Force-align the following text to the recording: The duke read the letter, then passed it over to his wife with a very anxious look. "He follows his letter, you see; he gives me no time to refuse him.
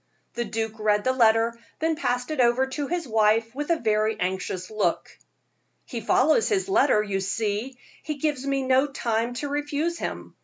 The 0.33 0.45
duke 0.45 0.79
read 0.79 1.03
the 1.03 1.13
letter, 1.13 1.59
then 1.77 1.95
passed 1.95 2.31
it 2.31 2.39
over 2.41 2.65
to 2.65 2.87
his 2.87 3.07
wife 3.07 3.53
with 3.53 3.69
a 3.69 3.75
very 3.75 4.19
anxious 4.19 4.71
look. 4.71 5.15
"He 5.85 6.01
follows 6.01 6.49
his 6.49 6.67
letter, 6.67 7.03
you 7.03 7.19
see; 7.19 7.77
he 8.01 8.15
gives 8.15 8.43
me 8.47 8.63
no 8.63 8.87
time 8.87 9.35
to 9.35 9.47
refuse 9.47 9.99
him. 9.99 10.33